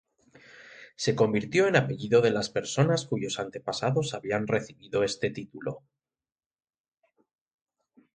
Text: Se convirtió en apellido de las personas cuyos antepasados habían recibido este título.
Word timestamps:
Se 0.95 1.13
convirtió 1.15 1.67
en 1.67 1.75
apellido 1.75 2.21
de 2.21 2.31
las 2.31 2.49
personas 2.49 3.05
cuyos 3.05 3.39
antepasados 3.39 4.15
habían 4.15 4.47
recibido 4.47 5.03
este 5.03 5.29
título. 5.29 5.83